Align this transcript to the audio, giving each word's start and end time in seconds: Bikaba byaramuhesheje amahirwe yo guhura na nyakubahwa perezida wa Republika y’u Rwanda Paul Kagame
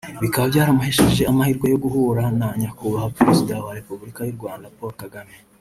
Bikaba 0.21 0.45
byaramuhesheje 0.51 1.21
amahirwe 1.31 1.65
yo 1.73 1.79
guhura 1.83 2.23
na 2.39 2.47
nyakubahwa 2.59 3.13
perezida 3.17 3.53
wa 3.65 3.71
Republika 3.79 4.19
y’u 4.23 4.37
Rwanda 4.39 4.67
Paul 4.77 4.93
Kagame 5.03 5.35